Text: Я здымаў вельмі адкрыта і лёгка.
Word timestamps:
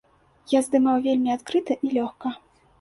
Я 0.53 0.59
здымаў 0.67 0.97
вельмі 1.05 1.35
адкрыта 1.37 1.73
і 1.87 1.95
лёгка. 1.95 2.37